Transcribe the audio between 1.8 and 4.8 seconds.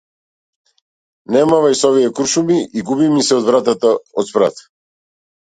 со овие куршуми и губи ми се од вратата од спрат!